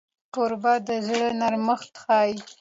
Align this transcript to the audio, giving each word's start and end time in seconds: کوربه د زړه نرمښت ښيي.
کوربه 0.33 0.73
د 0.87 0.89
زړه 1.07 1.29
نرمښت 1.41 1.93
ښيي. 2.03 2.35